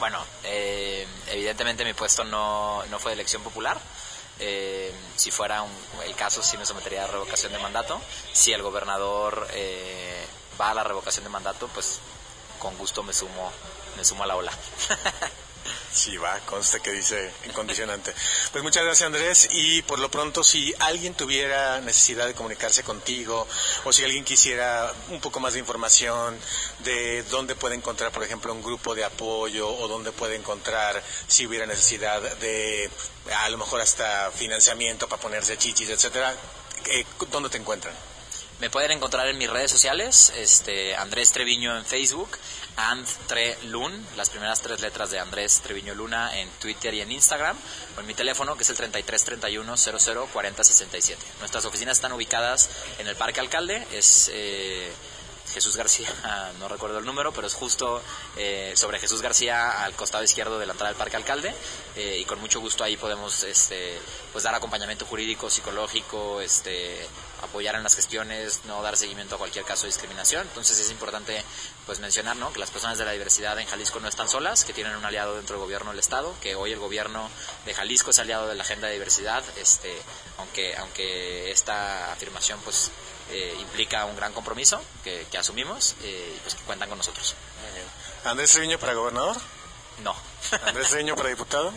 [0.00, 3.78] bueno, eh, evidentemente mi puesto no, no fue de elección popular.
[4.38, 5.70] Eh, si fuera un,
[6.06, 8.00] el caso, sí me sometería a revocación de mandato.
[8.32, 10.26] Si el gobernador eh,
[10.58, 12.00] va a la revocación de mandato, pues
[12.60, 13.50] con gusto me sumo,
[13.96, 14.52] me sumo a la ola.
[15.92, 18.14] Sí, va, conste que dice incondicionante.
[18.52, 23.46] Pues muchas gracias Andrés y por lo pronto si alguien tuviera necesidad de comunicarse contigo
[23.84, 26.38] o si alguien quisiera un poco más de información
[26.84, 31.46] de dónde puede encontrar, por ejemplo, un grupo de apoyo o dónde puede encontrar si
[31.46, 32.88] hubiera necesidad de
[33.36, 36.34] a lo mejor hasta financiamiento para ponerse chichis, etcétera,
[36.86, 38.09] eh, ¿dónde te encuentran?
[38.60, 42.36] Me pueden encontrar en mis redes sociales, este, Andrés Treviño en Facebook,
[42.76, 43.06] And
[43.64, 47.56] Lun, las primeras tres letras de Andrés Treviño Luna en Twitter y en Instagram,
[47.96, 51.22] o en mi teléfono que es el 3331 00 40 67.
[51.38, 54.92] Nuestras oficinas están ubicadas en el Parque Alcalde, es eh,
[55.52, 56.08] Jesús García,
[56.58, 58.02] no recuerdo el número, pero es justo
[58.36, 61.54] eh, sobre Jesús García al costado izquierdo de la entrada del Parque Alcalde
[61.96, 63.98] eh, y con mucho gusto ahí podemos este,
[64.32, 67.06] pues dar acompañamiento jurídico, psicológico, este,
[67.42, 70.46] apoyar en las gestiones, no dar seguimiento a cualquier caso de discriminación.
[70.46, 71.42] Entonces es importante
[71.86, 72.52] pues mencionar ¿no?
[72.52, 75.36] que las personas de la diversidad en Jalisco no están solas, que tienen un aliado
[75.36, 77.28] dentro del gobierno del Estado, que hoy el gobierno
[77.64, 79.92] de Jalisco es aliado de la agenda de diversidad, este,
[80.38, 82.90] aunque, aunque esta afirmación pues
[83.32, 87.34] eh, implica un gran compromiso que, asumimos eh, y pues que cuentan con nosotros.
[88.24, 89.36] ¿Andrés Treviño para gobernador?
[90.02, 90.14] No.
[90.66, 91.72] ¿Andrés Treviño para diputado?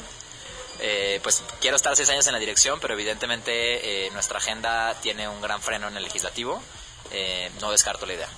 [0.79, 5.41] Eh, pues quiero estar seis años en la dirección, pero evidentemente nuestra agenda tiene un
[5.41, 6.61] gran freno en el legislativo.
[7.61, 8.29] no descarto la idea.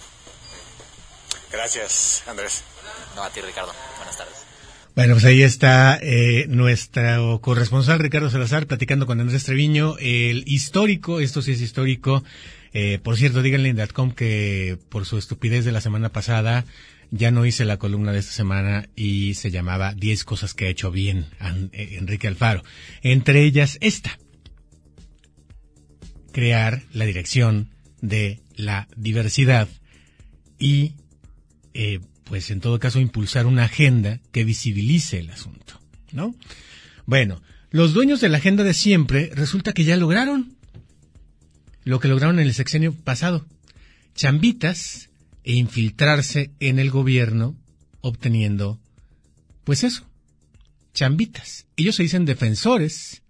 [1.51, 2.63] Gracias, Andrés.
[3.15, 3.73] No, a ti, Ricardo.
[3.97, 4.45] Buenas tardes.
[4.95, 11.19] Bueno, pues ahí está eh, nuestro corresponsal Ricardo Salazar platicando con Andrés Treviño, el histórico,
[11.19, 12.23] esto sí es histórico,
[12.77, 16.65] eh, por cierto, díganle en Datcom que por su estupidez de la semana pasada
[17.09, 20.69] ya no hice la columna de esta semana y se llamaba 10 cosas que ha
[20.69, 21.25] hecho bien
[21.71, 22.63] eh, Enrique Alfaro.
[23.01, 24.19] Entre ellas esta.
[26.33, 27.69] Crear la dirección
[28.01, 29.69] de la diversidad
[30.59, 30.95] y,
[31.73, 35.79] eh, pues en todo caso, impulsar una agenda que visibilice el asunto,
[36.11, 36.35] ¿no?
[37.05, 40.54] Bueno, los dueños de la agenda de siempre resulta que ya lograron
[41.85, 43.45] lo que lograron en el sexenio pasado.
[44.15, 45.09] Chambitas
[45.43, 47.55] e infiltrarse en el gobierno
[48.01, 48.79] obteniendo,
[49.63, 50.05] pues eso,
[50.93, 51.67] chambitas.
[51.77, 53.21] Ellos se dicen defensores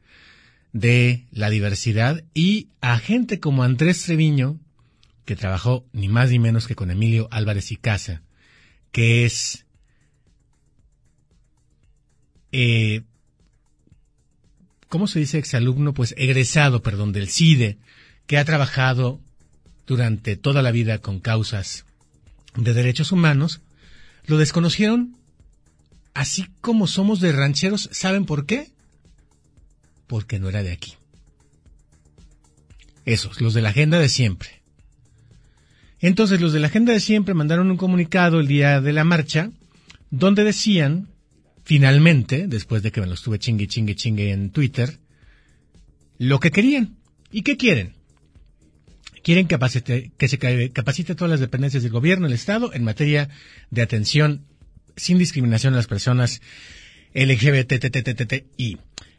[0.74, 4.60] de la diversidad y a gente como Andrés Treviño,
[5.26, 8.22] que trabajó ni más ni menos que con Emilio Álvarez y Casa,
[8.92, 9.66] que es
[12.52, 13.04] eh,
[14.88, 15.94] ¿cómo se dice exalumno?
[15.94, 17.78] Pues egresado, perdón, del CIDE,
[18.28, 19.20] que ha trabajado
[19.86, 21.86] durante toda la vida con causas
[22.56, 23.62] de derechos humanos,
[24.26, 25.18] lo desconocieron
[26.14, 27.90] así como somos de rancheros.
[27.92, 28.72] ¿Saben por qué?
[30.08, 30.96] Porque no era de aquí.
[33.06, 34.62] Esos, los de la agenda de siempre.
[36.00, 39.52] Entonces los de la agenda de siempre mandaron un comunicado el día de la marcha
[40.10, 41.10] donde decían,
[41.64, 45.00] finalmente, después de que me lo estuve chingue, chingue, chingue en Twitter,
[46.18, 46.98] lo que querían.
[47.32, 47.94] ¿Y qué quieren?
[49.26, 50.38] Quieren que se
[50.72, 53.30] capacite todas las dependencias del gobierno, el Estado, en materia
[53.72, 54.46] de atención
[54.96, 56.42] sin discriminación a las personas
[57.16, 58.78] LGBTTTTI.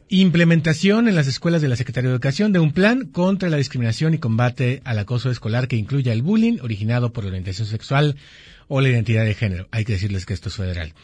[0.08, 4.14] Implementación en las escuelas de la Secretaría de Educación de un plan contra la discriminación
[4.14, 8.14] y combate al acoso escolar que incluya el bullying originado por la orientación sexual
[8.68, 9.66] o la identidad de género.
[9.72, 10.94] Hay que decirles que esto es federal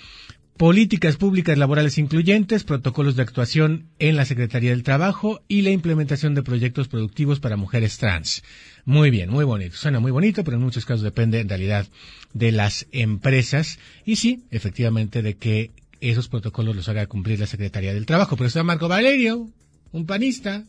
[0.56, 6.34] políticas públicas laborales incluyentes, protocolos de actuación en la Secretaría del Trabajo y la implementación
[6.34, 8.42] de proyectos productivos para mujeres trans.
[8.84, 9.76] Muy bien, muy bonito.
[9.76, 11.86] Suena muy bonito, pero en muchos casos depende en realidad
[12.32, 17.94] de las empresas y sí, efectivamente, de que esos protocolos los haga cumplir la Secretaría
[17.94, 18.36] del Trabajo.
[18.36, 19.48] Pero está Marco Valerio,
[19.92, 20.64] un panista.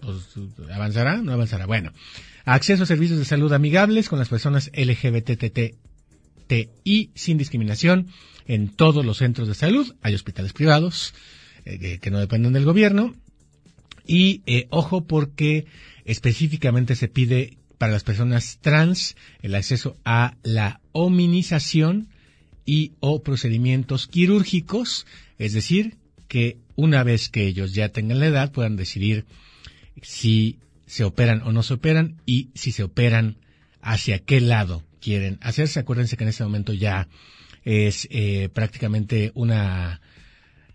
[0.00, 0.16] Pues,
[0.72, 1.16] ¿Avanzará?
[1.18, 1.66] No avanzará.
[1.66, 1.92] Bueno,
[2.44, 5.85] acceso a servicios de salud amigables con las personas LGBTT
[6.84, 8.08] y sin discriminación
[8.46, 9.94] en todos los centros de salud.
[10.02, 11.14] Hay hospitales privados
[11.64, 13.14] eh, que no dependen del gobierno.
[14.06, 15.66] Y eh, ojo porque
[16.04, 22.08] específicamente se pide para las personas trans el acceso a la hominización
[22.64, 25.06] y o procedimientos quirúrgicos,
[25.38, 25.96] es decir,
[26.28, 29.24] que una vez que ellos ya tengan la edad puedan decidir
[30.02, 33.36] si se operan o no se operan y si se operan
[33.80, 35.80] hacia qué lado quieren hacerse.
[35.80, 37.08] Acuérdense que en este momento ya
[37.64, 40.00] es eh, prácticamente una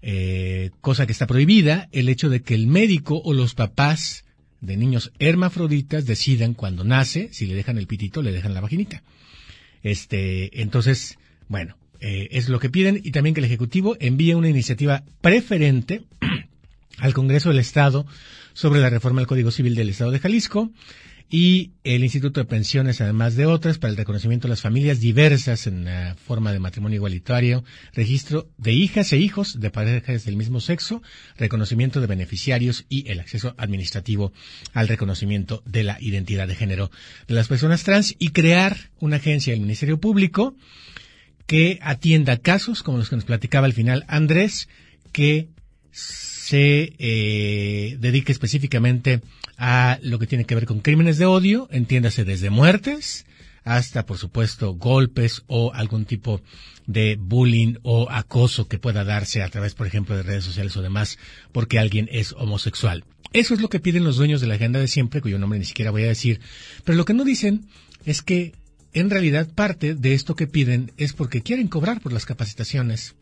[0.02, 4.26] eh, cosa que está prohibida el hecho de que el médico o los papás
[4.60, 9.04] de niños hermafroditas decidan cuando nace, si le dejan el pitito, le dejan la vaginita.
[9.84, 11.18] Este, entonces,
[11.48, 16.04] bueno, eh, es lo que piden y también que el Ejecutivo envíe una iniciativa preferente
[16.98, 18.06] al Congreso del Estado
[18.54, 20.72] sobre la reforma del Código Civil del Estado de Jalisco
[21.34, 25.66] y el Instituto de Pensiones, además de otras, para el reconocimiento de las familias diversas
[25.66, 27.64] en la forma de matrimonio igualitario,
[27.94, 31.02] registro de hijas e hijos de parejas del mismo sexo,
[31.38, 34.34] reconocimiento de beneficiarios y el acceso administrativo
[34.74, 36.92] al reconocimiento de la identidad de género
[37.30, 40.58] de las personas trans y crear una agencia del Ministerio Público
[41.46, 44.68] que atienda casos como los que nos platicaba al final Andrés,
[45.14, 45.48] que
[46.52, 49.22] se eh, dedique específicamente
[49.58, 53.26] a lo que tiene que ver con crímenes de odio, entiéndase desde muertes
[53.64, 56.42] hasta, por supuesto, golpes o algún tipo
[56.88, 60.82] de bullying o acoso que pueda darse a través, por ejemplo, de redes sociales o
[60.82, 61.20] demás,
[61.54, 63.06] porque alguien es homosexual.
[63.32, 65.64] Eso es lo que piden los dueños de la agenda de siempre, cuyo nombre ni
[65.64, 66.42] siquiera voy a decir.
[66.84, 67.70] Pero lo que no dicen
[68.04, 68.52] es que,
[68.92, 73.16] en realidad, parte de esto que piden es porque quieren cobrar por las capacitaciones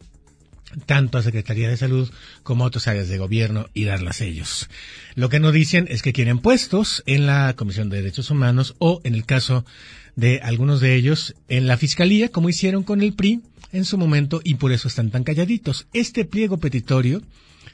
[0.85, 2.09] tanto a Secretaría de Salud
[2.43, 4.69] como a otras áreas de gobierno y darlas ellos.
[5.15, 9.01] Lo que no dicen es que quieren puestos en la Comisión de Derechos Humanos o,
[9.03, 9.65] en el caso
[10.15, 13.41] de algunos de ellos, en la Fiscalía, como hicieron con el PRI
[13.71, 15.87] en su momento y por eso están tan calladitos.
[15.93, 17.21] Este pliego petitorio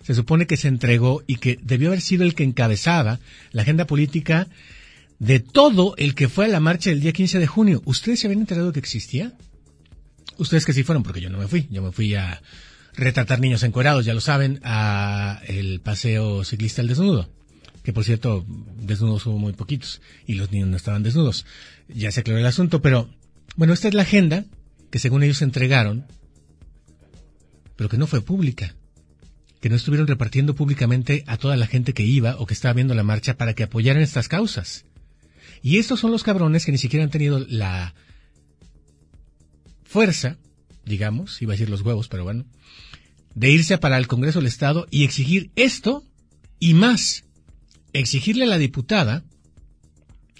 [0.03, 3.19] se supone que se entregó y que debió haber sido el que encabezaba
[3.51, 4.47] la agenda política
[5.19, 7.81] de todo el que fue a la marcha del día 15 de junio.
[7.85, 9.33] ¿Ustedes se habían enterado que existía?
[10.37, 11.67] Ustedes que sí fueron, porque yo no me fui.
[11.71, 12.41] Yo me fui a
[12.97, 17.29] retratar niños encuerados, ya lo saben, a el paseo ciclista al desnudo.
[17.83, 18.45] Que por cierto,
[18.79, 21.45] desnudos hubo muy poquitos y los niños no estaban desnudos.
[21.87, 23.09] Ya se aclaró el asunto, pero
[23.55, 24.45] bueno, esta es la agenda
[24.89, 26.05] que según ellos entregaron,
[27.75, 28.75] pero que no fue pública.
[29.61, 32.93] Que no estuvieron repartiendo públicamente a toda la gente que iba o que estaba viendo
[32.93, 34.85] la marcha para que apoyaran estas causas.
[35.61, 37.95] Y estos son los cabrones que ni siquiera han tenido la
[39.83, 40.37] fuerza,
[40.85, 42.45] digamos, iba a decir los huevos, pero bueno,
[43.33, 46.03] de irse para el Congreso del Estado y exigir esto
[46.59, 47.25] y más.
[47.93, 49.23] Exigirle a la diputada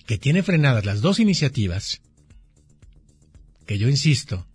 [0.05, 2.01] que tiene frenadas las dos iniciativas,
[3.65, 4.45] que yo insisto,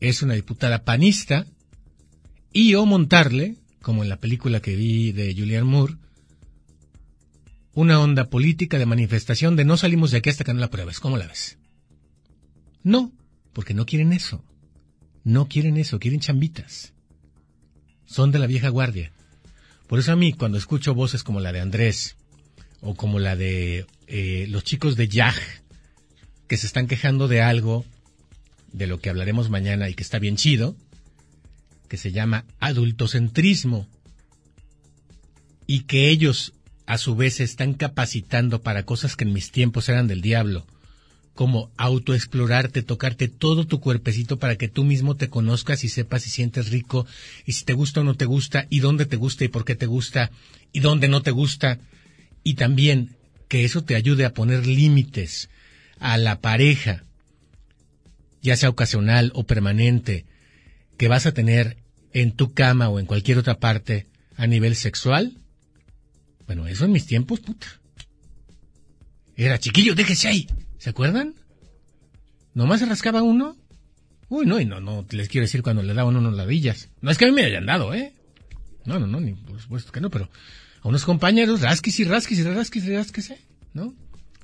[0.00, 1.46] es una diputada panista,
[2.52, 5.96] y o montarle, como en la película que vi de Julian Moore,
[7.74, 11.00] una onda política de manifestación de no salimos de aquí hasta que no la pruebes.
[11.00, 11.58] ¿Cómo la ves?
[12.82, 13.12] No,
[13.52, 14.44] porque no quieren eso.
[15.28, 16.94] No quieren eso, quieren chambitas
[18.06, 19.12] son de la vieja guardia.
[19.86, 22.16] Por eso a mí, cuando escucho voces como la de Andrés
[22.80, 25.36] o como la de eh, los chicos de Yaj,
[26.46, 27.84] que se están quejando de algo
[28.72, 30.74] de lo que hablaremos mañana y que está bien chido,
[31.88, 33.86] que se llama adultocentrismo,
[35.66, 36.54] y que ellos
[36.86, 40.66] a su vez se están capacitando para cosas que en mis tiempos eran del diablo,
[41.38, 46.30] como autoexplorarte, tocarte todo tu cuerpecito para que tú mismo te conozcas y sepas si
[46.30, 47.06] sientes rico
[47.46, 49.76] y si te gusta o no te gusta y dónde te gusta y por qué
[49.76, 50.32] te gusta
[50.72, 51.78] y dónde no te gusta
[52.42, 53.14] y también
[53.46, 55.48] que eso te ayude a poner límites
[56.00, 57.04] a la pareja,
[58.42, 60.24] ya sea ocasional o permanente,
[60.96, 61.76] que vas a tener
[62.12, 65.36] en tu cama o en cualquier otra parte a nivel sexual.
[66.48, 67.68] Bueno, eso en mis tiempos, puta.
[69.36, 70.48] Era chiquillo, déjese ahí.
[70.78, 71.34] ¿Se acuerdan?
[72.54, 73.56] Nomás se rascaba uno.
[74.28, 76.88] Uy, no, y no, no, les quiero decir cuando le daban unos ladillas.
[77.00, 78.12] No es que a mí me hayan dado, ¿eh?
[78.84, 80.30] No, no, no, ni por supuesto que no, pero
[80.82, 83.32] a unos compañeros, rasquis y rasquis y rasquis y rasquis,
[83.74, 83.94] ¿no?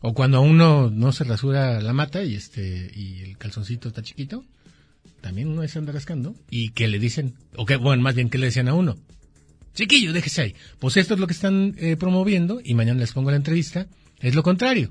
[0.01, 4.03] O cuando a uno no se rasura la mata y este, y el calzoncito está
[4.03, 4.45] chiquito,
[5.21, 6.35] también uno se anda rascando.
[6.51, 8.97] Y que le dicen, o que, bueno, más bien que le decían a uno,
[9.75, 10.55] chiquillo, déjese ahí.
[10.79, 13.87] Pues esto es lo que están eh, promoviendo, y mañana les pongo la entrevista,
[14.21, 14.91] es lo contrario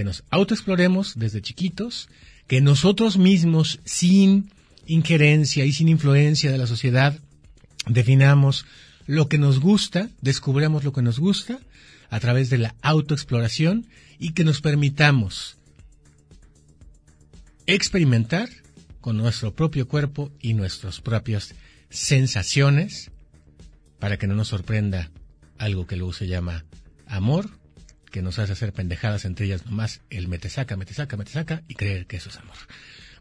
[0.00, 2.08] que nos autoexploremos desde chiquitos,
[2.46, 4.50] que nosotros mismos, sin
[4.86, 7.18] injerencia y sin influencia de la sociedad,
[7.86, 8.64] definamos
[9.04, 11.58] lo que nos gusta, descubramos lo que nos gusta
[12.08, 13.88] a través de la autoexploración
[14.18, 15.58] y que nos permitamos
[17.66, 18.48] experimentar
[19.02, 21.54] con nuestro propio cuerpo y nuestras propias
[21.90, 23.10] sensaciones
[23.98, 25.10] para que no nos sorprenda
[25.58, 26.64] algo que luego se llama
[27.06, 27.59] amor
[28.10, 31.62] que nos hace hacer pendejadas entre ellas nomás el mete saca, mete saca, mete saca
[31.68, 32.56] y creer que eso es amor.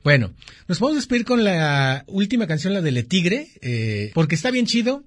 [0.04, 0.34] Bueno,
[0.68, 4.66] nos podemos despedir con la última canción, la de Le Tigre, eh, porque está bien
[4.66, 5.04] chido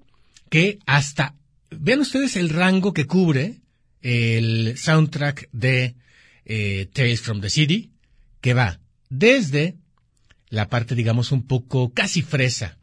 [0.49, 1.35] que hasta,
[1.71, 3.61] vean ustedes el rango que cubre
[4.01, 5.95] el soundtrack de
[6.45, 7.91] eh, Tales from the City,
[8.39, 8.79] que va
[9.09, 9.75] desde
[10.49, 12.77] la parte, digamos, un poco casi fresa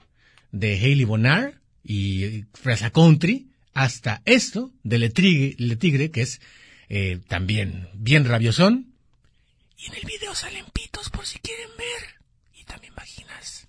[0.51, 6.41] de Hayley Bonar y fresa country, hasta esto de Le Tigre que es
[6.93, 8.93] eh, también bien rabiosón.
[9.79, 12.17] Y en el video salen pitos por si quieren ver.
[12.53, 13.69] Y también vaginas.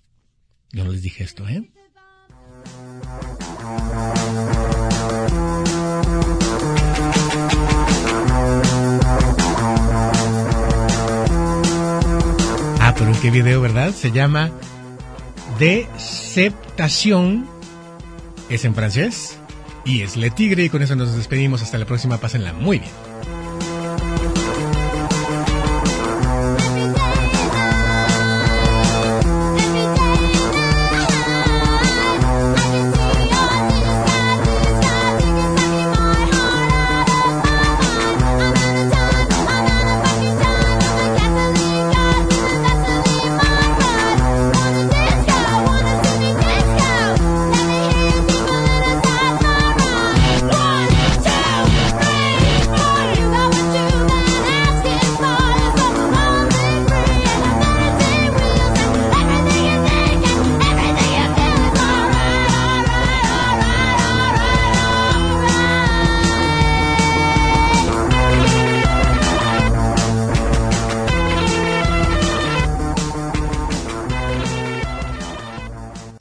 [0.72, 1.70] Yo no les dije esto, ¿eh?
[12.80, 13.94] Ah, pero qué video, ¿verdad?
[13.94, 14.50] Se llama
[15.60, 17.48] Deceptación.
[18.48, 19.38] Es en francés.
[19.84, 20.64] Y es Le Tigre.
[20.64, 21.62] Y con eso nos despedimos.
[21.62, 22.18] Hasta la próxima.
[22.18, 23.11] Pásenla muy bien.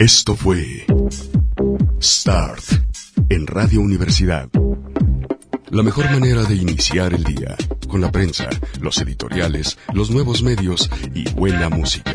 [0.02, 0.88] Esto fue
[2.02, 2.64] Start
[3.30, 4.50] en Radio Universidad.
[5.70, 7.56] La mejor manera de iniciar el día,
[7.88, 8.50] con la prensa,
[8.80, 12.11] los editoriales, los nuevos medios y buena música.